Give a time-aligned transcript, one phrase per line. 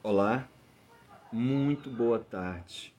[0.00, 0.48] Olá,
[1.32, 2.94] muito boa tarde.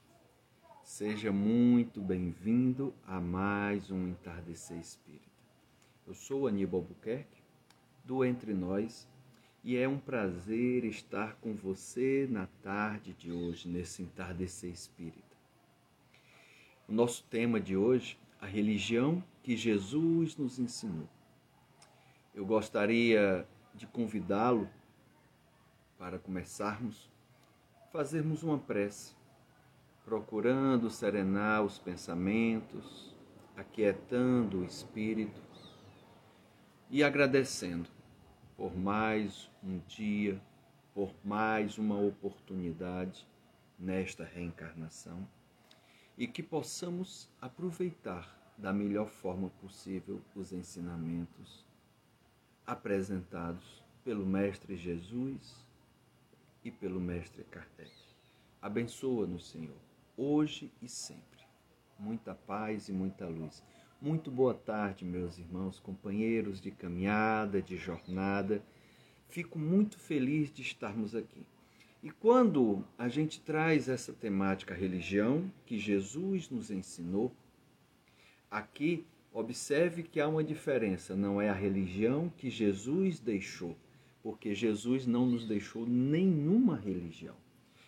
[0.84, 5.24] Seja muito bem-vindo a mais um Entardecer Espírita.
[6.06, 7.42] Eu sou Aníbal Albuquerque,
[8.04, 9.08] do Entre Nós,
[9.64, 15.38] e é um prazer estar com você na tarde de hoje, nesse Entardecer Espírita.
[16.86, 21.08] O nosso tema de hoje, a religião que Jesus nos ensinou.
[22.36, 24.70] Eu gostaria de convidá-lo
[26.00, 27.12] para começarmos,
[27.92, 29.14] fazermos uma prece,
[30.06, 33.14] procurando serenar os pensamentos,
[33.54, 35.42] aquietando o espírito
[36.90, 37.90] e agradecendo
[38.56, 40.42] por mais um dia,
[40.94, 43.28] por mais uma oportunidade
[43.78, 45.28] nesta reencarnação
[46.18, 51.66] e que possamos aproveitar da melhor forma possível os ensinamentos
[52.66, 55.69] apresentados pelo Mestre Jesus
[56.64, 57.92] e pelo Mestre Kardec.
[58.62, 59.78] Abençoa-nos, Senhor,
[60.18, 61.40] hoje e sempre.
[61.98, 63.64] Muita paz e muita luz.
[64.02, 68.64] Muito boa tarde, meus irmãos, companheiros de caminhada, de jornada.
[69.28, 71.46] Fico muito feliz de estarmos aqui.
[72.02, 77.32] E quando a gente traz essa temática religião que Jesus nos ensinou,
[78.50, 83.76] aqui observe que há uma diferença, não é a religião que Jesus deixou,
[84.22, 87.36] porque Jesus não nos deixou nenhuma religião.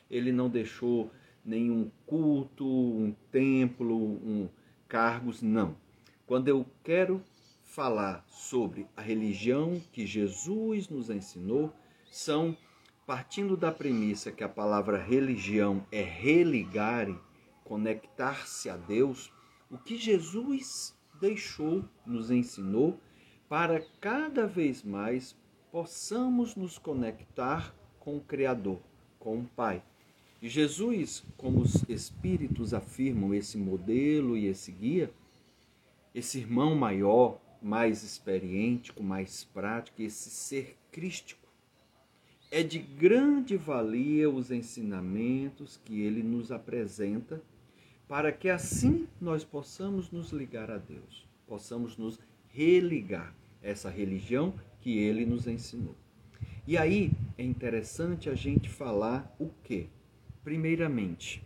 [0.09, 1.11] Ele não deixou
[1.43, 4.49] nenhum culto, um templo, um
[4.87, 5.75] cargos, não.
[6.25, 7.21] Quando eu quero
[7.63, 11.73] falar sobre a religião que Jesus nos ensinou,
[12.11, 12.57] são
[13.05, 17.17] partindo da premissa que a palavra religião é religare,
[17.63, 19.33] conectar-se a Deus,
[19.69, 22.99] o que Jesus deixou, nos ensinou,
[23.47, 25.35] para cada vez mais
[25.71, 28.79] possamos nos conectar com o Criador,
[29.17, 29.81] com o Pai.
[30.41, 35.11] E Jesus, como os Espíritos afirmam esse modelo e esse guia,
[36.13, 41.47] esse irmão maior, mais experiente, mais prática, esse ser crístico,
[42.49, 47.41] é de grande valia os ensinamentos que ele nos apresenta,
[48.07, 54.97] para que assim nós possamos nos ligar a Deus, possamos nos religar essa religião que
[54.97, 55.95] ele nos ensinou.
[56.67, 59.87] E aí é interessante a gente falar o quê?
[60.43, 61.43] Primeiramente,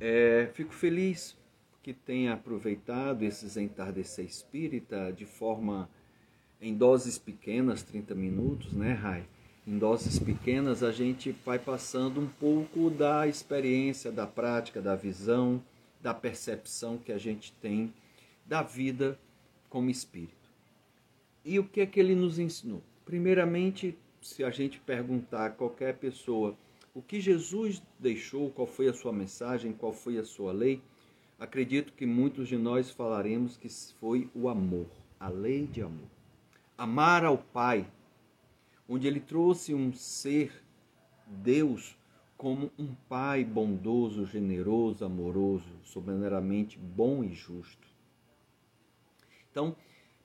[0.00, 1.36] é, fico feliz
[1.82, 5.88] que tenha aproveitado esses entardecer espírita de forma
[6.60, 9.24] em doses pequenas, 30 minutos, né, Rai?
[9.66, 15.62] Em doses pequenas a gente vai passando um pouco da experiência, da prática, da visão,
[16.00, 17.92] da percepção que a gente tem
[18.46, 19.18] da vida
[19.68, 20.37] como espírito.
[21.48, 22.82] E o que é que ele nos ensinou?
[23.06, 26.54] Primeiramente, se a gente perguntar a qualquer pessoa
[26.94, 30.82] o que Jesus deixou, qual foi a sua mensagem, qual foi a sua lei,
[31.38, 33.66] acredito que muitos de nós falaremos que
[33.98, 34.84] foi o amor,
[35.18, 36.10] a lei de amor.
[36.76, 37.90] Amar ao Pai,
[38.86, 40.52] onde ele trouxe um ser,
[41.26, 41.96] Deus,
[42.36, 47.88] como um Pai bondoso, generoso, amoroso, soberanamente bom e justo.
[49.50, 49.74] Então,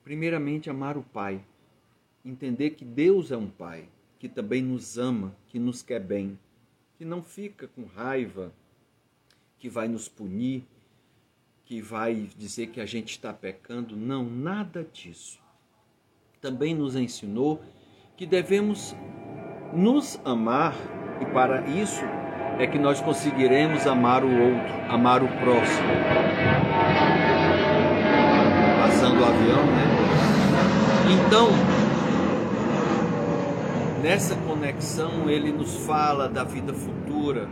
[0.04, 1.40] primeiramente, amar o Pai.
[2.24, 3.88] Entender que Deus é um Pai,
[4.18, 6.38] que também nos ama, que nos quer bem,
[6.96, 8.52] que não fica com raiva,
[9.58, 10.64] que vai nos punir,
[11.64, 13.96] que vai dizer que a gente está pecando.
[13.96, 15.40] Não, nada disso.
[16.40, 17.62] Também nos ensinou
[18.16, 18.94] que devemos
[19.74, 20.74] nos amar
[21.20, 22.04] e para isso
[22.58, 26.63] é que nós conseguiremos amar o outro, amar o próximo.
[31.34, 31.48] Então,
[34.00, 37.50] nessa conexão, ele nos fala da vida futura,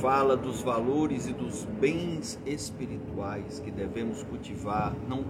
[0.00, 5.24] fala dos valores e dos bens espirituais que devemos cultivar, não,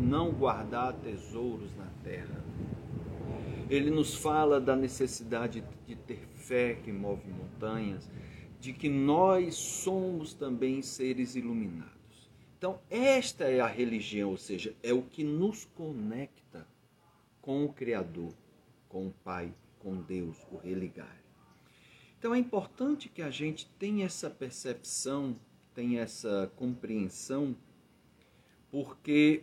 [0.00, 2.44] não guardar tesouros na terra.
[3.70, 8.10] Ele nos fala da necessidade de ter fé que move montanhas,
[8.58, 12.28] de que nós somos também seres iluminados.
[12.58, 16.42] Então, esta é a religião, ou seja, é o que nos conecta
[17.42, 18.32] com o Criador,
[18.88, 21.20] com o Pai, com Deus, o religar.
[22.18, 25.36] Então é importante que a gente tenha essa percepção,
[25.74, 27.56] tenha essa compreensão,
[28.70, 29.42] porque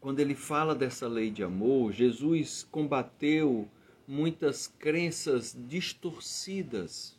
[0.00, 3.68] quando ele fala dessa lei de amor, Jesus combateu
[4.06, 7.18] muitas crenças distorcidas,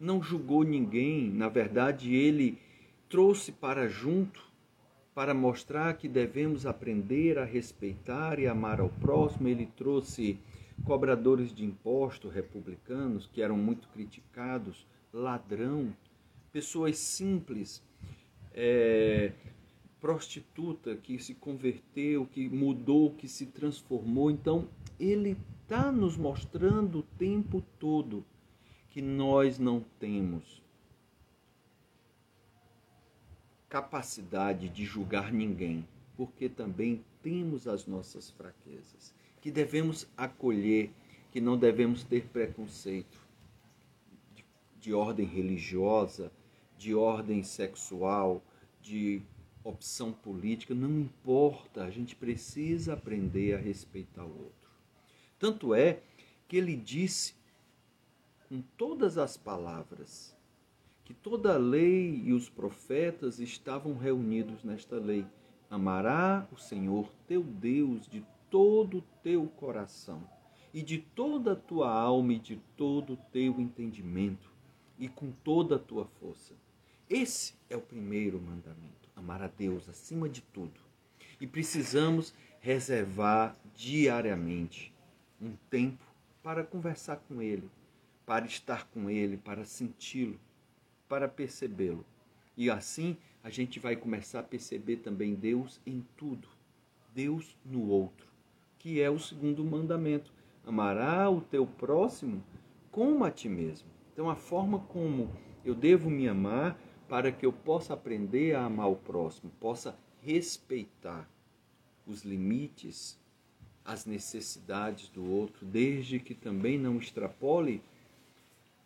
[0.00, 2.58] não julgou ninguém, na verdade, ele
[3.08, 4.51] trouxe para junto
[5.14, 10.38] para mostrar que devemos aprender a respeitar e amar ao próximo, ele trouxe
[10.84, 15.94] cobradores de impostos republicanos, que eram muito criticados, ladrão,
[16.50, 17.82] pessoas simples,
[18.54, 19.32] é,
[20.00, 24.30] prostituta que se converteu, que mudou, que se transformou.
[24.30, 24.66] Então,
[24.98, 28.24] ele está nos mostrando o tempo todo
[28.90, 30.61] que nós não temos
[33.72, 40.90] capacidade de julgar ninguém, porque também temos as nossas fraquezas, que devemos acolher,
[41.30, 43.18] que não devemos ter preconceito
[44.34, 44.44] de,
[44.78, 46.30] de ordem religiosa,
[46.76, 48.42] de ordem sexual,
[48.82, 49.22] de
[49.64, 54.70] opção política, não importa, a gente precisa aprender a respeitar o outro.
[55.38, 56.02] Tanto é
[56.46, 57.34] que ele disse
[58.50, 60.36] com todas as palavras
[61.12, 65.26] que toda a lei e os profetas estavam reunidos nesta lei.
[65.68, 70.26] Amará o Senhor teu Deus de todo o teu coração
[70.72, 74.50] e de toda a tua alma e de todo o teu entendimento
[74.98, 76.54] e com toda a tua força.
[77.10, 80.80] Esse é o primeiro mandamento: amar a Deus acima de tudo.
[81.38, 84.94] E precisamos reservar diariamente
[85.38, 86.06] um tempo
[86.42, 87.68] para conversar com Ele,
[88.24, 90.40] para estar com Ele, para senti-lo,
[91.12, 92.06] para percebê-lo.
[92.56, 96.48] E assim a gente vai começar a perceber também Deus em tudo,
[97.14, 98.26] Deus no outro,
[98.78, 100.32] que é o segundo mandamento:
[100.66, 102.42] amará o teu próximo
[102.90, 103.86] como a ti mesmo.
[104.10, 105.30] Então, a forma como
[105.62, 106.80] eu devo me amar
[107.10, 111.28] para que eu possa aprender a amar o próximo, possa respeitar
[112.06, 113.20] os limites,
[113.84, 117.82] as necessidades do outro, desde que também não extrapole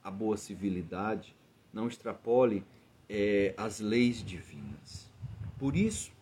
[0.02, 1.36] a boa civilidade,
[1.72, 2.64] não extrapole
[3.08, 5.10] é, as leis divinas.
[5.58, 6.12] Por isso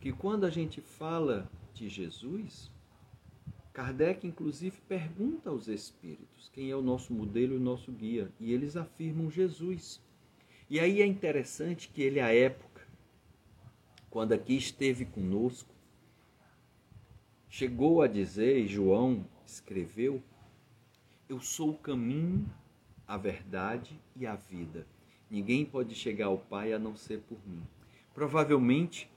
[0.00, 2.70] que quando a gente fala de Jesus,
[3.72, 8.52] Kardec inclusive pergunta aos espíritos quem é o nosso modelo e o nosso guia, e
[8.52, 10.00] eles afirmam Jesus.
[10.68, 12.86] E aí é interessante que ele, à época,
[14.10, 15.74] quando aqui esteve conosco,
[17.48, 20.22] chegou a dizer, e João escreveu,
[21.28, 22.48] Eu sou o caminho,
[23.10, 24.86] a verdade e a vida.
[25.28, 27.60] Ninguém pode chegar ao Pai a não ser por mim.
[28.14, 29.10] Provavelmente,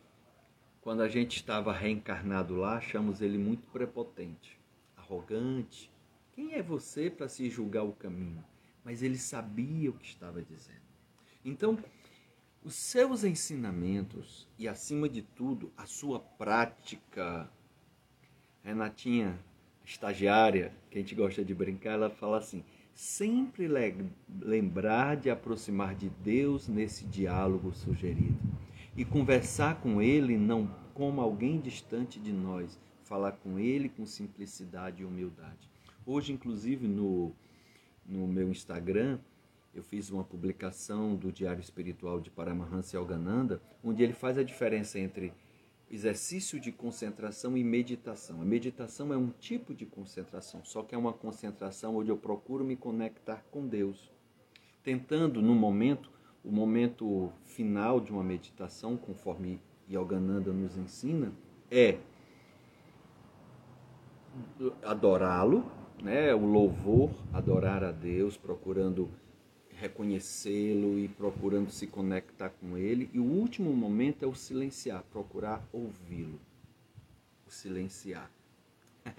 [0.81, 4.59] quando a gente estava reencarnado lá, achamos ele muito prepotente,
[4.97, 5.91] arrogante.
[6.33, 8.43] Quem é você para se julgar o caminho?
[8.83, 10.81] Mas ele sabia o que estava dizendo.
[11.45, 11.77] Então,
[12.63, 17.47] os seus ensinamentos e, acima de tudo, a sua prática.
[18.63, 19.37] Renatinha,
[19.85, 22.63] estagiária, que a gente gosta de brincar, ela fala assim:
[22.93, 23.67] sempre
[24.41, 28.37] lembrar de aproximar de Deus nesse diálogo sugerido
[28.95, 35.01] e conversar com Ele não como alguém distante de nós, falar com Ele com simplicidade
[35.01, 35.69] e humildade.
[36.05, 37.33] Hoje, inclusive, no,
[38.05, 39.17] no meu Instagram,
[39.73, 44.99] eu fiz uma publicação do Diário Espiritual de Paramahansa Yogananda, onde ele faz a diferença
[44.99, 45.33] entre
[45.93, 48.41] exercício de concentração e meditação.
[48.41, 52.65] A meditação é um tipo de concentração, só que é uma concentração onde eu procuro
[52.65, 54.11] me conectar com Deus,
[54.83, 56.09] tentando no momento,
[56.43, 61.31] o momento final de uma meditação, conforme Yogananda nos ensina,
[61.69, 61.99] é
[64.81, 69.11] adorá-lo, né, o louvor, adorar a Deus, procurando
[69.83, 73.09] reconhecê-lo e procurando se conectar com ele.
[73.13, 76.39] E o último momento é o silenciar, procurar ouvi-lo.
[77.45, 78.31] O silenciar.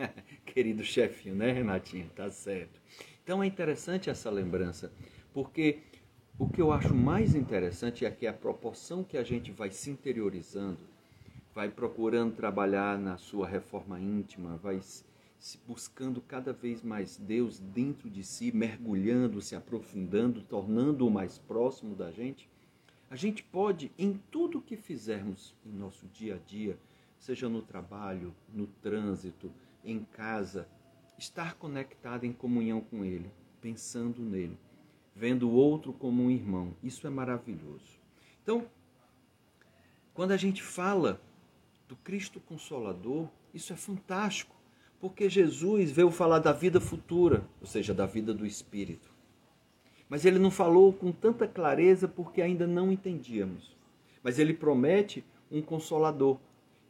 [0.46, 2.08] Querido chefinho, né, Renatinho?
[2.16, 2.80] Tá certo.
[3.22, 4.90] Então é interessante essa lembrança,
[5.32, 5.80] porque
[6.38, 9.90] o que eu acho mais interessante é que a proporção que a gente vai se
[9.90, 10.78] interiorizando,
[11.54, 14.80] vai procurando trabalhar na sua reforma íntima, vai
[15.66, 22.10] buscando cada vez mais Deus dentro de si, mergulhando, se aprofundando, tornando-o mais próximo da
[22.10, 22.48] gente,
[23.10, 26.78] a gente pode, em tudo que fizermos em nosso dia a dia,
[27.18, 29.52] seja no trabalho, no trânsito,
[29.84, 30.66] em casa,
[31.18, 34.58] estar conectado em comunhão com Ele, pensando nele,
[35.14, 36.74] vendo o outro como um irmão.
[36.82, 38.00] Isso é maravilhoso.
[38.42, 38.66] Então,
[40.14, 41.20] quando a gente fala
[41.86, 44.53] do Cristo Consolador, isso é fantástico
[45.04, 49.10] porque Jesus veio falar da vida futura, ou seja, da vida do Espírito.
[50.08, 53.76] Mas ele não falou com tanta clareza porque ainda não entendíamos.
[54.22, 56.38] Mas ele promete um consolador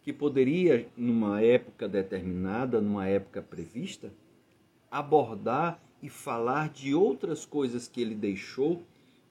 [0.01, 4.13] que poderia, numa época determinada, numa época prevista,
[4.89, 8.81] abordar e falar de outras coisas que ele deixou,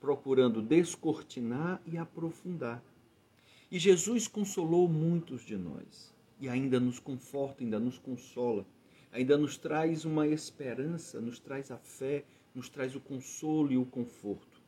[0.02, 2.84] procurando descortinar e aprofundar.
[3.72, 8.66] E Jesus consolou muitos de nós e ainda nos conforta, ainda nos consola.
[9.14, 13.86] Ainda nos traz uma esperança, nos traz a fé, nos traz o consolo e o
[13.86, 14.60] conforto.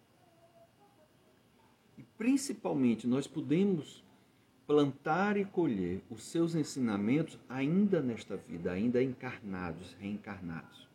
[1.98, 4.04] E principalmente nós podemos
[4.68, 10.88] plantar e colher os seus ensinamentos ainda nesta vida, ainda encarnados, reencarnados.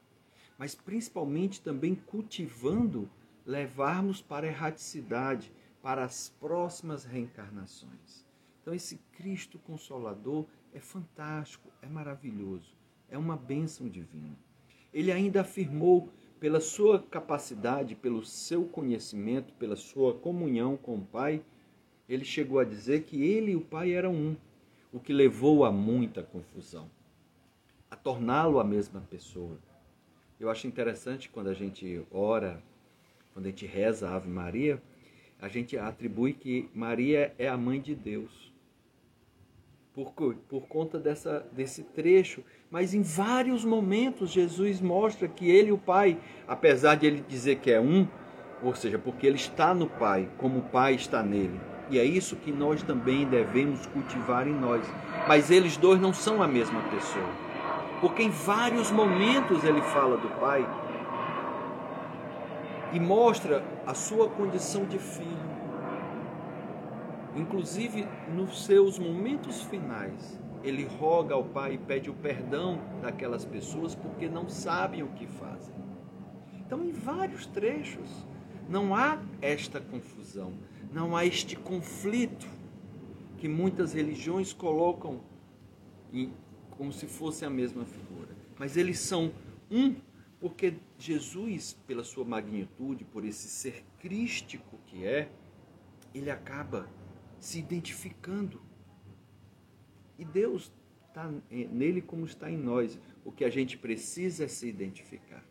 [0.57, 3.11] Mas principalmente também cultivando
[3.45, 5.53] levarmos para a erraticidade,
[5.83, 8.25] para as próximas reencarnações.
[8.61, 12.80] Então esse Cristo consolador é fantástico, é maravilhoso,
[13.11, 14.37] é uma bênção divina.
[14.93, 16.09] Ele ainda afirmou
[16.41, 21.43] pela sua capacidade, pelo seu conhecimento, pela sua comunhão com o Pai,
[22.09, 24.37] ele chegou a dizer que ele e o Pai eram um,
[24.93, 26.91] o que levou a muita confusão,
[27.91, 29.59] a torná-lo a mesma pessoa.
[30.41, 32.61] Eu acho interessante quando a gente ora,
[33.35, 34.83] quando a gente reza a Ave Maria,
[35.39, 38.50] a gente atribui que Maria é a mãe de Deus.
[39.95, 40.13] Por,
[40.49, 42.43] por conta dessa, desse trecho.
[42.71, 47.57] Mas em vários momentos Jesus mostra que ele e o Pai, apesar de ele dizer
[47.57, 48.07] que é um,
[48.63, 51.59] ou seja, porque ele está no Pai, como o Pai está nele,
[51.91, 54.87] e é isso que nós também devemos cultivar em nós.
[55.27, 57.29] Mas eles dois não são a mesma pessoa.
[58.01, 60.65] Porque em vários momentos ele fala do Pai
[62.93, 65.51] e mostra a sua condição de filho.
[67.37, 73.95] Inclusive, nos seus momentos finais, ele roga ao Pai e pede o perdão daquelas pessoas
[73.95, 75.75] porque não sabem o que fazem.
[76.59, 78.09] Então, em vários trechos,
[78.69, 80.53] não há esta confusão,
[80.93, 82.47] não há este conflito
[83.39, 85.21] que muitas religiões colocam
[86.13, 86.33] em,
[86.77, 88.37] como se fosse a mesma figura.
[88.59, 89.33] Mas eles são
[89.71, 89.95] um
[90.41, 95.29] porque Jesus, pela sua magnitude, por esse ser crístico que é,
[96.15, 96.89] ele acaba
[97.41, 98.61] se identificando.
[100.19, 100.71] E Deus
[101.09, 102.99] está nele como está em nós.
[103.25, 105.45] O que a gente precisa é se identificar.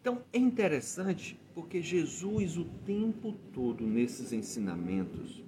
[0.00, 5.44] Então é interessante porque Jesus, o tempo todo, nesses ensinamentos,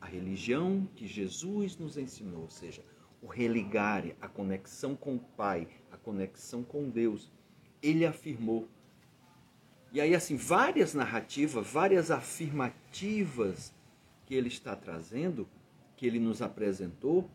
[0.00, 2.82] a religião que Jesus nos ensinou, ou seja,
[3.22, 7.30] o religare, a conexão com o Pai, a conexão com Deus,
[7.82, 8.68] ele afirmou.
[9.92, 13.74] E aí, assim, várias narrativas, várias afirmativas
[14.30, 15.48] que ele está trazendo,
[15.96, 17.28] que ele nos apresentou,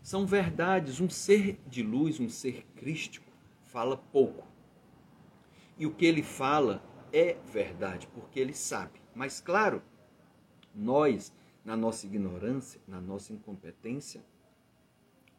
[0.00, 1.00] são verdades.
[1.00, 3.26] Um ser de luz, um ser crístico,
[3.64, 4.52] fala pouco
[5.82, 6.80] e o que ele fala
[7.12, 9.00] é verdade, porque ele sabe.
[9.16, 9.82] Mas, claro,
[10.72, 11.32] nós,
[11.64, 14.22] na nossa ignorância, na nossa incompetência,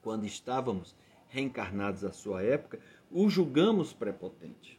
[0.02, 0.94] quando estávamos
[1.30, 2.78] reencarnados à sua época,
[3.10, 4.78] o julgamos prepotente.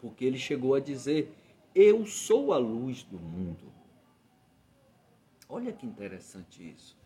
[0.00, 1.34] Porque ele chegou a dizer:
[1.74, 3.79] Eu sou a luz do mundo.
[5.50, 6.96] Olha que interessante isso.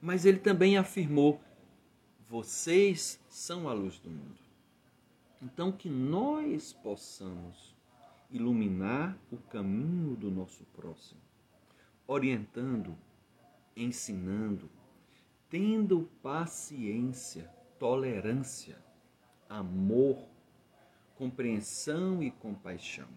[0.00, 1.40] Mas ele também afirmou:
[2.28, 4.38] Vocês são a luz do mundo.
[5.40, 7.74] Então, que nós possamos
[8.30, 11.20] iluminar o caminho do nosso próximo,
[12.06, 12.94] orientando,
[13.74, 14.68] ensinando,
[15.48, 18.76] tendo paciência, tolerância,
[19.48, 20.28] amor,
[21.16, 23.08] compreensão e compaixão.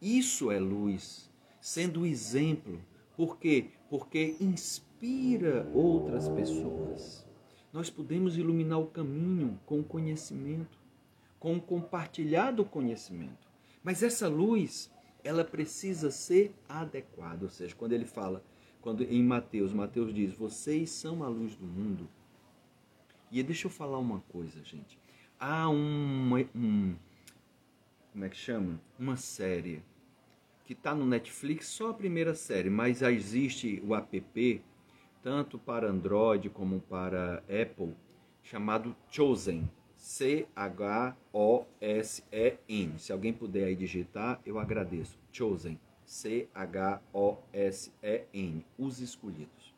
[0.00, 2.80] Isso é luz, sendo exemplo,
[3.16, 3.70] por quê?
[3.88, 7.26] Porque inspira outras pessoas.
[7.72, 10.84] Nós podemos iluminar o caminho com conhecimento
[11.44, 13.46] com o compartilhado conhecimento.
[13.82, 14.90] Mas essa luz,
[15.22, 18.42] ela precisa ser adequada, ou seja, quando ele fala,
[18.80, 22.08] quando em Mateus, Mateus diz: "Vocês são a luz do mundo".
[23.30, 24.98] E deixa eu falar uma coisa, gente.
[25.38, 26.96] Há uma, um
[28.10, 28.80] como é que chama?
[28.98, 29.82] Uma série
[30.64, 34.62] que está no Netflix, só a primeira série, mas existe o app
[35.22, 37.94] tanto para Android como para Apple,
[38.42, 39.68] chamado Chosen.
[39.96, 41.18] C-H-O-S-E-N.
[42.98, 45.18] Se alguém puder aí digitar, eu agradeço.
[45.32, 45.80] Chosen.
[46.04, 47.06] C-H-O-S-E-N.
[48.78, 49.74] Os escolhidos.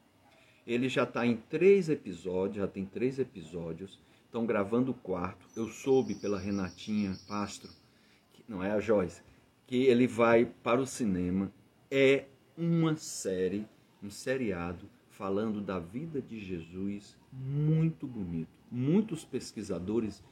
[0.66, 4.00] Ele já está em três episódios, já tem três episódios.
[4.24, 5.46] Estão gravando o quarto.
[5.54, 7.70] Eu soube pela Renatinha Pastro,
[8.32, 9.22] que não é a Joyce,
[9.66, 11.52] que ele vai para o cinema.
[11.90, 13.66] É uma série,
[14.02, 18.50] um seriado falando da vida de Jesus muito bonito.
[18.70, 20.22] Muitos pesquisadores,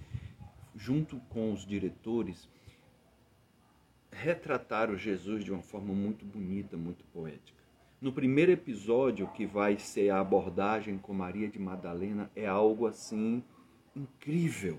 [0.74, 2.48] junto com os diretores,
[4.10, 7.62] retrataram Jesus de uma forma muito bonita, muito poética.
[8.00, 13.42] No primeiro episódio, que vai ser a abordagem com Maria de Madalena, é algo assim
[13.96, 14.78] incrível.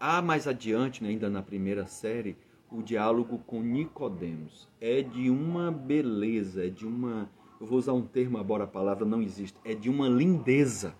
[0.00, 2.36] Há mais adiante, né, ainda na primeira série,
[2.70, 4.68] o diálogo com Nicodemos.
[4.80, 7.28] É de uma beleza, é de uma
[7.60, 10.94] eu vou usar um termo, embora a palavra não exista, é de uma lindeza.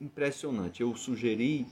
[0.00, 0.80] impressionante.
[0.82, 1.66] Eu sugeri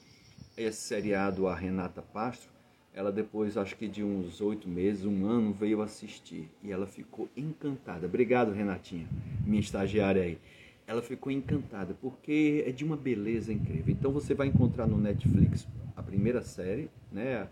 [0.56, 2.50] esse seriado a Renata Pastro.
[2.94, 7.28] Ela depois, acho que de uns oito meses, um ano, veio assistir e ela ficou
[7.36, 8.06] encantada.
[8.06, 9.08] Obrigado, Renatinha,
[9.44, 10.38] minha estagiária aí.
[10.86, 13.92] Ela ficou encantada porque é de uma beleza incrível.
[13.92, 15.66] Então você vai encontrar no Netflix
[15.96, 17.48] a primeira série, né?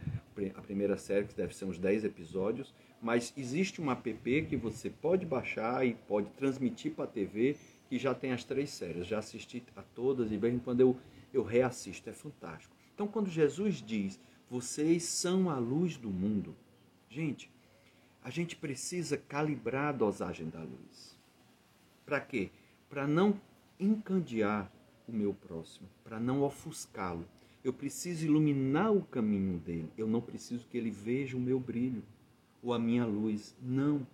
[0.55, 4.89] A primeira série que deve ser uns 10 episódios, mas existe um app que você
[4.89, 7.57] pode baixar e pode transmitir para a TV
[7.89, 9.07] que já tem as três séries.
[9.07, 10.97] Já assisti a todas e em quando eu,
[11.33, 12.09] eu reassisto.
[12.09, 12.75] É fantástico.
[12.95, 16.55] Então, quando Jesus diz, vocês são a luz do mundo,
[17.09, 17.51] gente,
[18.23, 21.17] a gente precisa calibrar a dosagem da luz.
[22.05, 22.51] Para quê?
[22.89, 23.41] Para não
[23.79, 24.71] encandear
[25.07, 27.27] o meu próximo, para não ofuscá-lo.
[27.63, 29.91] Eu preciso iluminar o caminho dele.
[29.97, 32.03] Eu não preciso que ele veja o meu brilho
[32.63, 33.55] ou a minha luz.
[33.61, 34.07] Não.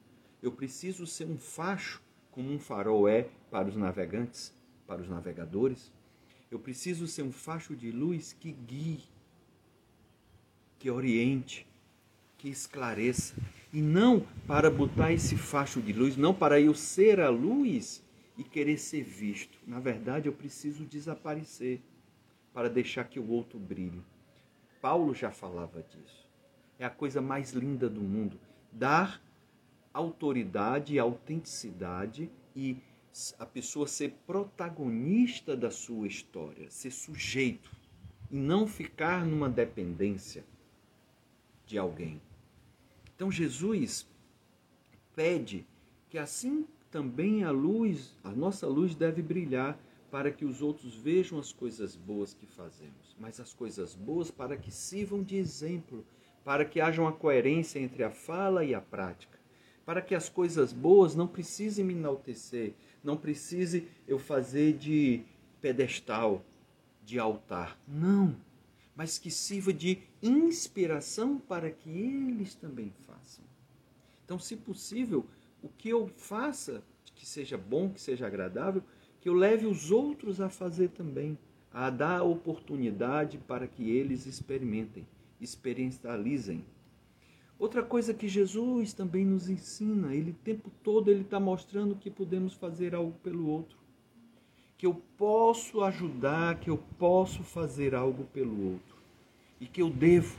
[0.43, 4.53] Eu preciso ser um facho, como um farol é para os navegantes,
[4.87, 5.93] para os navegadores.
[6.51, 9.03] Eu preciso ser um facho de luz que guie,
[10.79, 11.67] que oriente,
[12.39, 13.35] que esclareça.
[13.73, 18.03] E não para botar esse facho de luz, não para eu ser a luz
[18.37, 19.59] e querer ser visto.
[19.67, 21.81] Na verdade, eu preciso desaparecer
[22.55, 24.01] para deixar que o outro brilhe.
[24.81, 26.25] Paulo já falava disso.
[26.79, 28.39] É a coisa mais linda do mundo.
[28.71, 29.21] Dar
[29.93, 32.79] autoridade, autenticidade e
[33.39, 37.71] a pessoa ser protagonista da sua história, ser sujeito
[38.31, 40.45] e não ficar numa dependência
[41.67, 42.21] de alguém.
[43.15, 44.07] Então Jesus
[45.15, 45.65] pede
[46.11, 49.79] que assim também a luz, a nossa luz deve brilhar
[50.15, 54.57] para que os outros vejam as coisas boas que fazemos, mas as coisas boas para
[54.57, 56.07] que sirvam de exemplo,
[56.45, 59.37] para que haja uma coerência entre a fala e a prática,
[59.85, 65.25] para que as coisas boas não precisem me enaltecer, não precise eu fazer de
[65.61, 66.45] pedestal,
[67.05, 67.77] de altar.
[67.85, 68.37] Não,
[68.95, 73.45] mas que sirva de inspiração para que eles também façam.
[74.25, 75.27] Então, se possível,
[75.61, 76.85] o que eu faça,
[77.17, 78.81] que seja bom, que seja agradável,
[79.25, 81.37] que eu leve os outros a fazer também,
[81.73, 85.05] a dar oportunidade para que eles experimentem,
[85.41, 86.65] experiencializem
[87.59, 92.11] Outra coisa que Jesus também nos ensina, ele o tempo todo ele está mostrando que
[92.11, 93.79] podemos fazer algo pelo outro,
[94.77, 98.97] que eu posso ajudar, que eu posso fazer algo pelo outro
[99.61, 100.37] e que eu devo,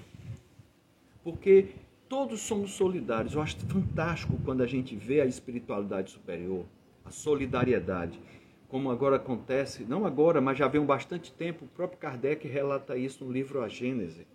[1.23, 1.69] porque
[2.09, 3.33] todos somos solidários.
[3.33, 6.65] Eu acho fantástico quando a gente vê a espiritualidade superior,
[7.05, 8.19] a solidariedade,
[8.75, 11.63] como agora acontece, não agora, mas já vem um bastante tempo.
[11.63, 14.27] O próprio Kardec relata isso no livro A Gênese.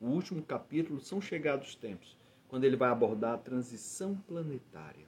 [0.00, 5.04] O último capítulo são chegados tempos quando ele vai abordar a transição planetária.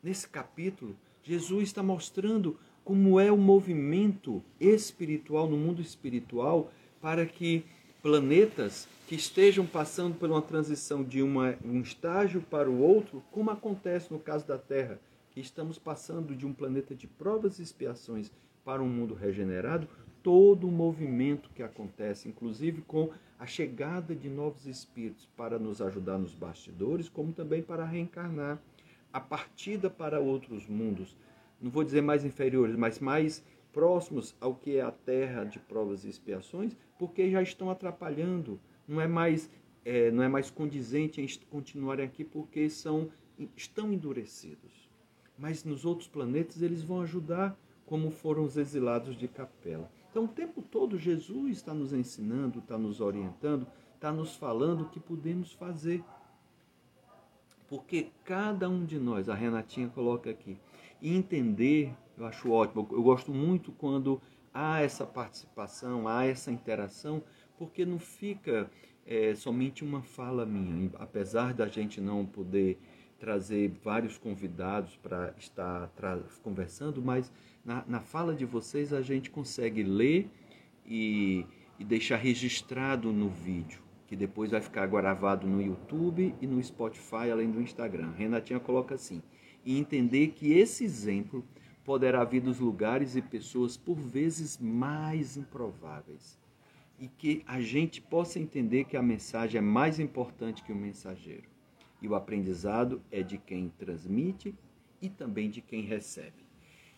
[0.00, 7.64] Nesse capítulo, Jesus está mostrando como é o movimento espiritual no mundo espiritual para que
[8.00, 13.50] planetas que estejam passando por uma transição de uma, um estágio para o outro, como
[13.50, 15.00] acontece no caso da Terra,
[15.40, 18.32] estamos passando de um planeta de provas e expiações
[18.64, 19.88] para um mundo regenerado,
[20.22, 26.18] todo o movimento que acontece, inclusive com a chegada de novos espíritos para nos ajudar
[26.18, 28.60] nos bastidores, como também para reencarnar,
[29.12, 31.16] a partida para outros mundos,
[31.60, 36.04] não vou dizer mais inferiores, mas mais próximos ao que é a terra de provas
[36.04, 39.50] e expiações, porque já estão atrapalhando, não é mais
[39.84, 43.08] é, não é mais condizente em continuarem aqui porque são
[43.56, 44.87] estão endurecidos.
[45.38, 49.90] Mas nos outros planetas eles vão ajudar, como foram os exilados de Capela.
[50.10, 54.88] Então, o tempo todo, Jesus está nos ensinando, está nos orientando, está nos falando o
[54.88, 56.02] que podemos fazer.
[57.68, 60.58] Porque cada um de nós, a Renatinha coloca aqui,
[61.02, 64.20] entender, eu acho ótimo, eu gosto muito quando
[64.52, 67.22] há essa participação, há essa interação,
[67.56, 68.70] porque não fica
[69.06, 72.78] é, somente uma fala minha, apesar da gente não poder
[73.18, 75.90] trazer vários convidados para estar
[76.42, 77.32] conversando, mas
[77.64, 80.30] na, na, fala de vocês a gente consegue ler
[80.86, 81.44] e,
[81.78, 87.30] e deixar registrado no vídeo, que depois vai ficar gravado no YouTube e no Spotify,
[87.32, 88.12] além do Instagram.
[88.12, 89.20] Renatinha coloca assim:
[89.64, 91.44] e entender que esse exemplo
[91.84, 96.38] poderá vir dos lugares e pessoas por vezes mais improváveis.
[97.00, 101.47] E que a gente possa entender que a mensagem é mais importante que o mensageiro
[102.00, 104.54] e o aprendizado é de quem transmite
[105.00, 106.46] e também de quem recebe.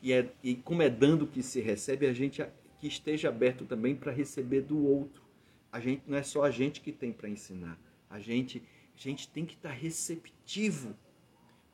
[0.02, 2.42] E, é, e como é dando que se recebe, a gente
[2.80, 5.22] que esteja aberto também para receber do outro.
[5.70, 7.78] A gente não é só a gente que tem para ensinar.
[8.08, 8.62] A gente,
[8.96, 10.96] a gente tem que estar receptivo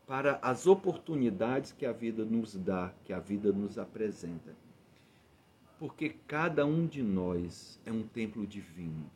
[0.07, 4.55] para as oportunidades que a vida nos dá, que a vida nos apresenta.
[5.79, 9.11] Porque cada um de nós é um templo divino,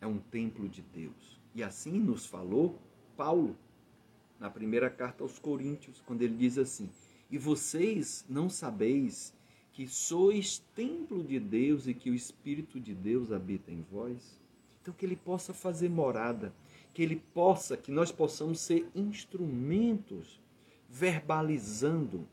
[0.00, 1.40] é um templo de Deus.
[1.54, 2.78] E assim nos falou
[3.18, 3.56] Paulo
[4.38, 6.88] na primeira carta aos Coríntios, quando ele diz assim:
[7.28, 9.34] E vocês não sabeis
[9.72, 14.38] que sois templo de Deus e que o Espírito de Deus habita em vós?
[14.80, 16.54] Então, que ele possa fazer morada,
[16.94, 20.40] que ele possa, que nós possamos ser instrumentos,
[20.88, 22.26] verbalizando,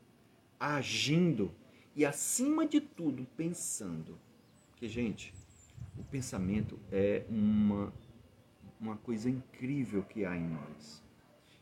[0.58, 1.50] agindo
[1.94, 4.16] e, acima de tudo, pensando.
[4.70, 5.34] Porque, gente,
[5.98, 7.92] o pensamento é uma,
[8.80, 11.02] uma coisa incrível que há em nós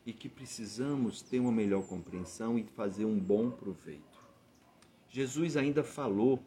[0.05, 4.23] e que precisamos ter uma melhor compreensão e fazer um bom proveito.
[5.09, 6.39] Jesus ainda falou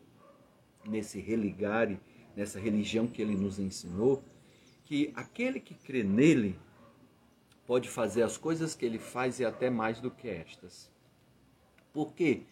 [0.85, 1.98] nesse religare,
[2.37, 4.22] nessa religião que ele nos ensinou,
[4.85, 6.59] que aquele que crê nele
[7.66, 10.90] pode fazer as coisas que ele faz e até mais do que estas.
[11.92, 12.42] Por quê?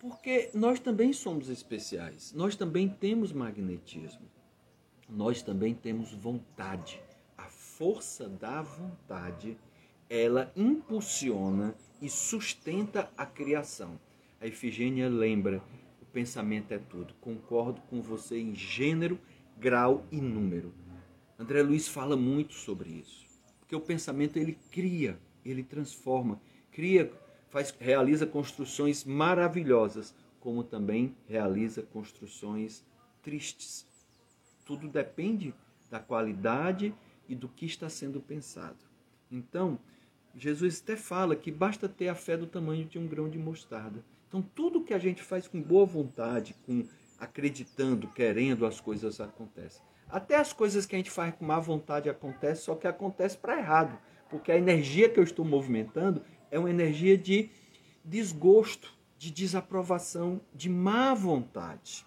[0.00, 4.28] Porque nós também somos especiais, nós também temos magnetismo,
[5.08, 7.00] nós também temos vontade.
[7.78, 9.56] Força da vontade
[10.08, 13.98] ela impulsiona e sustenta a criação.
[14.38, 15.62] A Efigênia lembra:
[16.02, 17.14] o pensamento é tudo.
[17.14, 19.18] Concordo com você em gênero,
[19.56, 20.74] grau e número.
[21.38, 23.24] André Luiz fala muito sobre isso,
[23.60, 26.38] porque o pensamento ele cria, ele transforma,
[26.70, 27.10] cria,
[27.48, 32.84] faz, realiza construções maravilhosas, como também realiza construções
[33.22, 33.86] tristes.
[34.66, 35.54] Tudo depende
[35.90, 36.94] da qualidade
[37.28, 38.78] e do que está sendo pensado.
[39.30, 39.78] Então,
[40.34, 44.04] Jesus até fala que basta ter a fé do tamanho de um grão de mostarda.
[44.28, 46.86] Então, tudo que a gente faz com boa vontade, com
[47.18, 49.80] acreditando, querendo, as coisas acontecem.
[50.08, 53.58] Até as coisas que a gente faz com má vontade acontecem, só que acontece para
[53.58, 53.96] errado,
[54.28, 57.48] porque a energia que eu estou movimentando é uma energia de
[58.04, 62.04] desgosto, de desaprovação, de má vontade.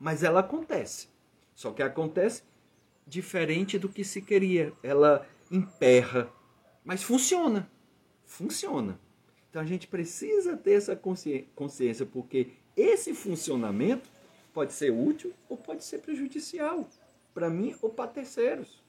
[0.00, 1.08] Mas ela acontece.
[1.54, 2.42] Só que acontece
[3.08, 4.72] diferente do que se queria.
[4.82, 6.30] Ela emperra,
[6.84, 7.70] mas funciona.
[8.24, 9.00] Funciona.
[9.48, 14.10] Então a gente precisa ter essa consciência, porque esse funcionamento
[14.52, 16.88] pode ser útil ou pode ser prejudicial
[17.32, 18.82] para mim ou para terceiros.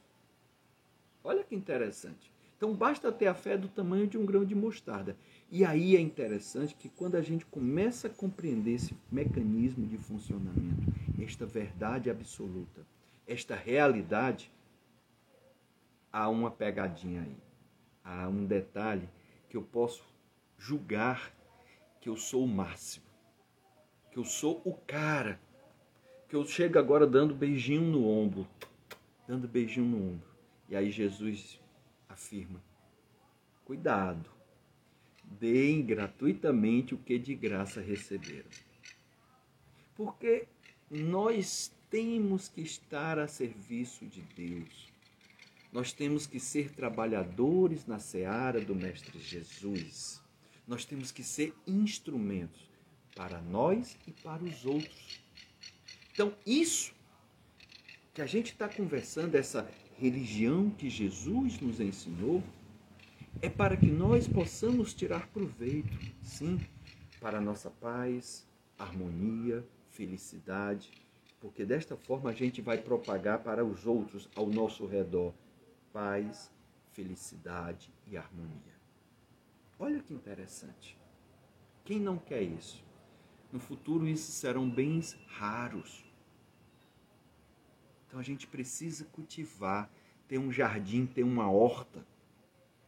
[1.23, 2.32] Olha que interessante.
[2.58, 5.15] Então basta ter a fé do tamanho de um grão de mostarda.
[5.49, 10.93] E aí é interessante que quando a gente começa a compreender esse mecanismo de funcionamento,
[11.21, 12.86] esta verdade absoluta,
[13.32, 14.52] esta realidade,
[16.12, 17.50] há uma pegadinha aí
[18.10, 19.08] há um detalhe
[19.48, 20.04] que eu posso
[20.58, 21.32] julgar
[22.02, 23.06] que eu sou o máximo,
[24.12, 25.39] que eu sou o cara,
[26.28, 28.48] que eu chego agora dando beijinho no ombro,
[29.28, 30.28] dando beijinho no ombro.
[30.68, 31.60] E aí Jesus
[32.08, 32.62] afirma:
[33.65, 34.30] cuidado,
[35.24, 38.50] deem gratuitamente o que de graça receberam.
[39.94, 40.48] Porque
[40.89, 44.89] nós temos que estar a serviço de Deus.
[45.71, 50.21] Nós temos que ser trabalhadores na seara do Mestre Jesus.
[50.67, 52.69] Nós temos que ser instrumentos
[53.15, 55.21] para nós e para os outros.
[56.12, 56.93] Então, isso
[58.13, 62.43] que a gente está conversando, essa religião que Jesus nos ensinou,
[63.41, 66.60] é para que nós possamos tirar proveito, sim,
[67.21, 68.45] para a nossa paz,
[68.78, 70.91] harmonia, felicidade,
[71.39, 75.34] porque desta forma a gente vai propagar para os outros ao nosso redor
[75.93, 76.52] paz,
[76.91, 78.78] felicidade e harmonia.
[79.78, 80.97] Olha que interessante.
[81.86, 82.84] Quem não quer isso?
[83.52, 86.06] No futuro, isso serão bens raros.
[88.08, 89.89] Então a gente precisa cultivar,
[90.28, 92.06] ter um jardim, ter uma horta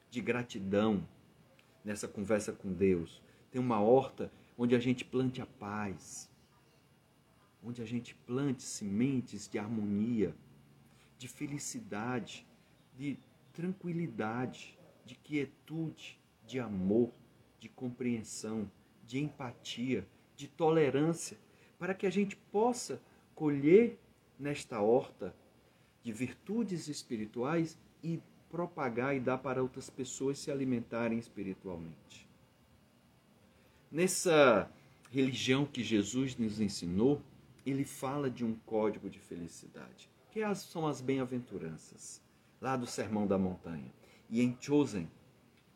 [0.10, 1.08] de gratidão
[1.84, 3.22] nessa conversa com Deus.
[3.52, 6.30] Ter uma horta onde a gente plante a paz,
[7.64, 10.36] onde a gente plante sementes de harmonia,
[11.18, 12.46] de felicidade,
[12.98, 13.18] de
[13.54, 17.12] tranquilidade, de quietude, de amor,
[17.60, 18.70] de compreensão,
[19.06, 21.38] de empatia, de tolerância,
[21.78, 23.02] para que a gente possa
[23.36, 24.00] colher
[24.40, 25.36] nesta horta
[26.04, 28.20] de virtudes espirituais e
[28.50, 32.28] propagar e dar para outras pessoas se alimentarem espiritualmente.
[33.92, 34.70] Nessa
[35.12, 37.22] religião que Jesus nos ensinou,
[37.66, 42.22] ele fala de um código de felicidade, que são as bem-aventuranças
[42.60, 43.92] lá do Sermão da Montanha.
[44.30, 45.10] E em Chosen,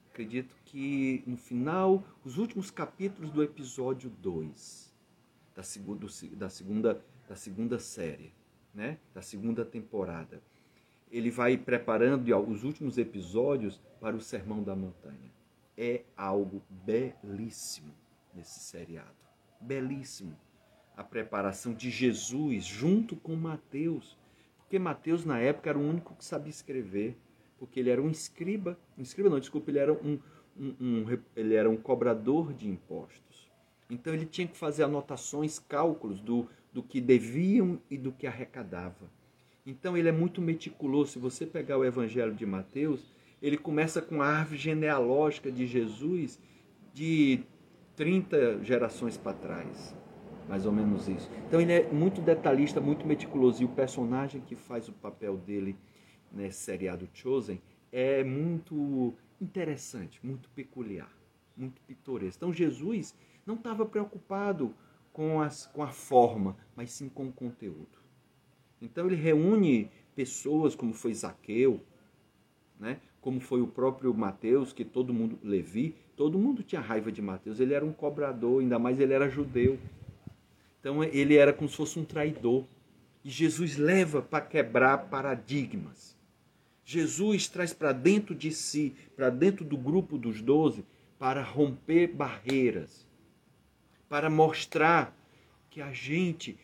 [0.09, 4.93] acredito que no final, os últimos capítulos do episódio 2
[5.55, 8.33] da segunda, da segunda, da segunda série,
[8.73, 8.97] né?
[9.13, 10.41] da segunda temporada,
[11.09, 15.33] ele vai preparando os últimos episódios para o Sermão da Montanha.
[15.77, 17.93] É algo belíssimo
[18.33, 19.15] nesse seriado.
[19.59, 20.35] Belíssimo.
[20.95, 24.17] A preparação de Jesus junto com Mateus,
[24.57, 27.17] porque Mateus na época era o único que sabia escrever,
[27.57, 30.19] porque ele era um escriba, um escriba não, desculpa, ele era um,
[30.59, 33.49] um, um ele era um cobrador de impostos.
[33.89, 39.09] Então ele tinha que fazer anotações, cálculos do, do que deviam e do que arrecadava.
[39.65, 41.11] Então ele é muito meticuloso.
[41.11, 46.39] Se você pegar o Evangelho de Mateus, ele começa com a árvore genealógica de Jesus
[46.93, 47.41] de
[47.95, 49.95] 30 gerações para trás.
[50.47, 51.29] Mais ou menos isso.
[51.47, 53.61] Então ele é muito detalhista, muito meticuloso.
[53.61, 55.75] E o personagem que faz o papel dele
[56.31, 61.11] nesse seriado Chosen é muito interessante, muito peculiar,
[61.55, 62.37] muito pitoresco.
[62.37, 64.73] Então Jesus não estava preocupado
[65.11, 67.97] com, as, com a forma, mas sim com o conteúdo.
[68.81, 71.81] Então ele reúne pessoas como foi Zaqueu,
[72.79, 72.99] né?
[73.21, 77.59] como foi o próprio Mateus, que todo mundo, Levi, todo mundo tinha raiva de Mateus.
[77.59, 79.79] Ele era um cobrador, ainda mais ele era judeu.
[80.85, 82.63] Então ele era como se fosse um traidor.
[83.23, 86.15] E Jesus leva para quebrar paradigmas.
[86.83, 90.85] Jesus traz para dentro de si, para dentro do grupo dos doze,
[91.17, 93.07] para romper barreiras,
[94.07, 95.17] para mostrar
[95.71, 96.55] que a gente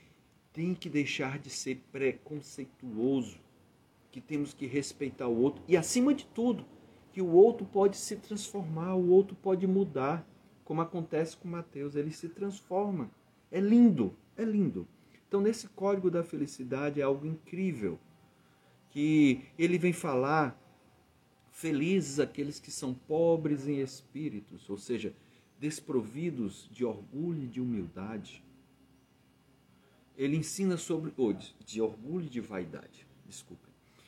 [0.53, 3.39] tem que deixar de ser preconceituoso,
[4.11, 6.63] que temos que respeitar o outro e, acima de tudo,
[7.11, 10.23] que o outro pode se transformar, o outro pode mudar,
[10.63, 13.09] como acontece com Mateus, ele se transforma.
[13.51, 14.87] É lindo, é lindo.
[15.27, 17.99] Então, nesse código da felicidade é algo incrível,
[18.89, 20.57] que ele vem falar
[21.51, 25.13] felizes aqueles que são pobres em espíritos, ou seja,
[25.59, 28.43] desprovidos de orgulho e de humildade
[30.17, 33.67] ele ensina sobre oh, de orgulho e de vaidade, desculpe,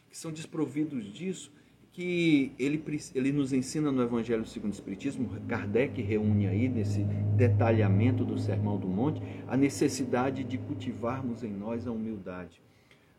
[0.10, 1.51] que são desprovidos disso,
[1.93, 7.03] que ele, ele nos ensina no Evangelho segundo o Espiritismo, Kardec reúne aí nesse
[7.38, 12.62] detalhamento do Sermão do Monte, a necessidade de cultivarmos em nós a humildade.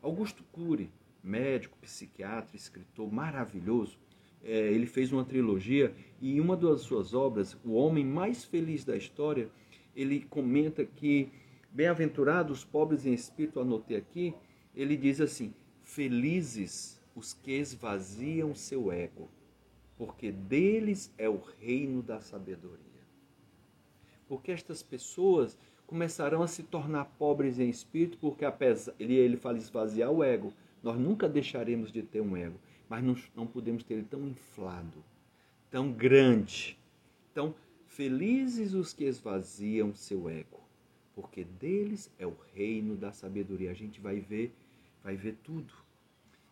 [0.02, 0.90] Augusto Cury,
[1.22, 3.96] médico, psiquiatra, escritor maravilhoso,
[4.42, 8.84] é, ele fez uma trilogia e em uma das suas obras, O Homem Mais Feliz
[8.84, 9.48] da História,
[9.96, 11.30] ele comenta que
[11.74, 14.32] Bem-aventurados os pobres em espírito, anotei aqui,
[14.76, 19.28] ele diz assim: Felizes os que esvaziam seu ego,
[19.96, 22.78] porque deles é o reino da sabedoria.
[24.26, 29.58] Porque estas pessoas começarão a se tornar pobres em espírito, porque apesar, ele, ele fala
[29.58, 33.94] esvaziar o ego, nós nunca deixaremos de ter um ego, mas não, não podemos ter
[33.94, 35.04] ele tão inflado,
[35.70, 36.78] tão grande.
[37.30, 37.54] Então,
[37.86, 40.64] felizes os que esvaziam seu ego
[41.14, 43.70] porque deles é o reino da sabedoria.
[43.70, 44.52] A gente vai ver,
[45.02, 45.72] vai ver tudo.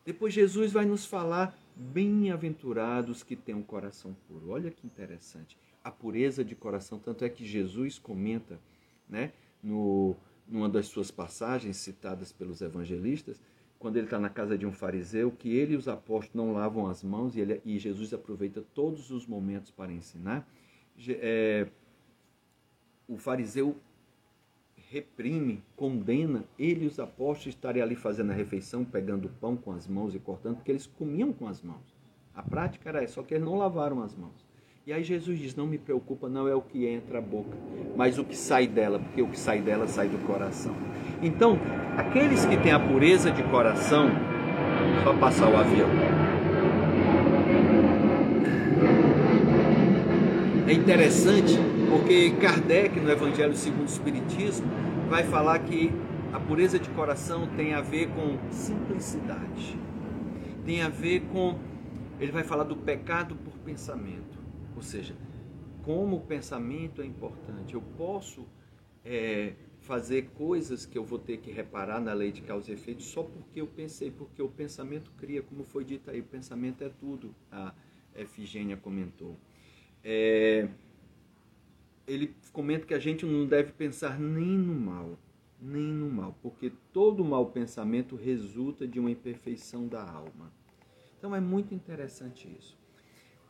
[0.05, 4.51] Depois Jesus vai nos falar bem-aventurados que têm um coração puro.
[4.51, 5.57] Olha que interessante.
[5.83, 8.61] A pureza de coração, tanto é que Jesus comenta,
[9.09, 13.41] né, no numa das suas passagens citadas pelos evangelistas,
[13.79, 16.87] quando ele está na casa de um fariseu, que ele e os apóstolos não lavam
[16.87, 20.47] as mãos e, ele, e Jesus aproveita todos os momentos para ensinar.
[21.09, 21.67] É,
[23.09, 23.77] o fariseu
[24.93, 29.73] reprime, condena ele e os apóstolos estarem ali fazendo a refeição, pegando o pão com
[29.73, 31.97] as mãos e cortando, porque eles comiam com as mãos.
[32.35, 34.47] A prática era essa, só que eles não lavaram as mãos.
[34.87, 37.57] E aí Jesus diz: Não me preocupa, não é o que entra a boca,
[37.97, 40.75] mas o que sai dela, porque o que sai dela sai do coração.
[41.23, 41.59] Então,
[41.97, 44.11] aqueles que têm a pureza de coração,
[45.05, 45.89] só passar o avião.
[50.69, 51.59] É interessante
[51.93, 54.67] porque Kardec, no Evangelho segundo o Espiritismo,
[55.11, 55.91] vai falar que
[56.33, 59.79] a pureza de coração tem a ver com simplicidade,
[60.65, 61.59] tem a ver com.
[62.19, 64.39] Ele vai falar do pecado por pensamento,
[64.75, 65.15] ou seja,
[65.83, 67.75] como o pensamento é importante.
[67.75, 68.47] Eu posso
[69.05, 73.03] é, fazer coisas que eu vou ter que reparar na lei de causa e efeito
[73.03, 76.89] só porque eu pensei, porque o pensamento cria, como foi dito aí, o pensamento é
[76.89, 77.75] tudo, a
[78.17, 79.37] Efigênia comentou.
[80.03, 80.69] É,
[82.07, 85.19] ele comenta que a gente não deve pensar nem no mal,
[85.61, 90.53] nem no mal, porque todo mau pensamento resulta de uma imperfeição da alma.
[91.19, 92.77] Então é muito interessante isso.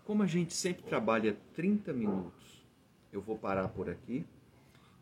[0.05, 2.67] Como a gente sempre trabalha 30 minutos,
[3.12, 4.27] eu vou parar por aqui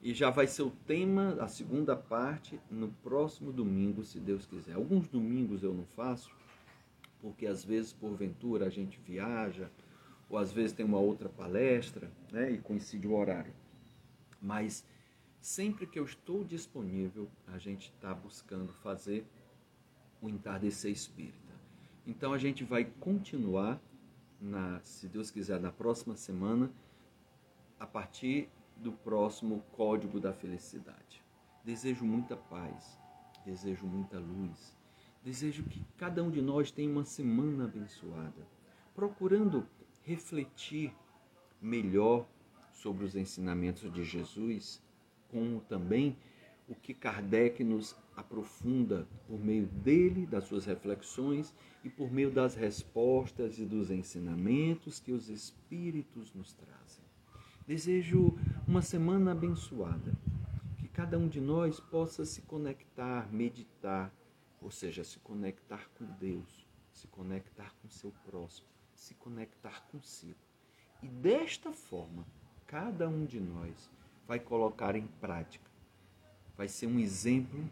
[0.03, 4.75] e já vai ser o tema, a segunda parte, no próximo domingo, se Deus quiser.
[4.75, 6.31] Alguns domingos eu não faço,
[7.21, 9.71] porque às vezes, porventura, a gente viaja,
[10.31, 13.53] ou às vezes tem uma outra palestra, né, e coincide o horário.
[14.41, 14.87] Mas
[15.41, 19.27] sempre que eu estou disponível, a gente está buscando fazer
[20.23, 21.53] o entardecer espírita.
[22.07, 23.81] Então a gente vai continuar,
[24.41, 26.71] na, se Deus quiser, na próxima semana,
[27.79, 31.23] a partir do próximo Código da Felicidade.
[31.65, 32.99] Desejo muita paz,
[33.45, 34.77] desejo muita luz.
[35.23, 38.47] Desejo que cada um de nós tenha uma semana abençoada,
[38.95, 39.67] procurando
[40.03, 40.93] refletir
[41.61, 42.27] melhor
[42.73, 44.83] sobre os ensinamentos de Jesus,
[45.29, 46.17] como também
[46.69, 52.55] o que Kardec nos aprofunda por meio dele, das suas reflexões e por meio das
[52.55, 57.05] respostas e dos ensinamentos que os Espíritos nos trazem.
[57.67, 58.37] Desejo
[58.67, 60.13] uma semana abençoada,
[60.79, 64.13] que cada um de nós possa se conectar, meditar,
[64.61, 68.69] ou seja, se conectar com Deus, se conectar com seu próximo,
[69.01, 70.39] se conectar consigo.
[71.03, 72.27] E desta forma,
[72.67, 73.91] cada um de nós
[74.29, 75.69] vai colocar em prática,
[76.55, 77.65] vai ser um exemplo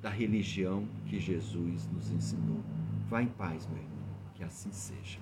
[0.00, 2.62] da religião que Jesus nos ensinou.
[3.10, 5.20] Vá em paz, meu irmão, que assim seja.